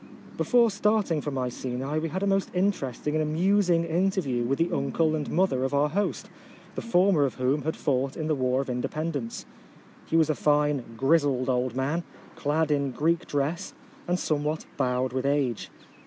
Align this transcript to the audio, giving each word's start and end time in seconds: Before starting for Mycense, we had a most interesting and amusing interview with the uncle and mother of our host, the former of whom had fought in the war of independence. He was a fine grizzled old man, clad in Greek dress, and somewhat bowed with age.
Before 0.35 0.71
starting 0.71 1.21
for 1.21 1.29
Mycense, 1.29 2.01
we 2.01 2.09
had 2.09 2.23
a 2.23 2.25
most 2.25 2.49
interesting 2.55 3.13
and 3.13 3.21
amusing 3.21 3.83
interview 3.83 4.43
with 4.43 4.57
the 4.57 4.71
uncle 4.71 5.15
and 5.15 5.29
mother 5.29 5.63
of 5.63 5.75
our 5.75 5.89
host, 5.89 6.27
the 6.73 6.81
former 6.81 7.23
of 7.23 7.35
whom 7.35 7.61
had 7.61 7.75
fought 7.77 8.17
in 8.17 8.25
the 8.25 8.33
war 8.33 8.61
of 8.61 8.69
independence. 8.71 9.45
He 10.07 10.17
was 10.17 10.31
a 10.31 10.33
fine 10.33 10.95
grizzled 10.97 11.49
old 11.49 11.75
man, 11.75 12.03
clad 12.35 12.71
in 12.71 12.89
Greek 12.89 13.27
dress, 13.27 13.75
and 14.07 14.17
somewhat 14.17 14.65
bowed 14.75 15.13
with 15.13 15.27
age. 15.27 15.69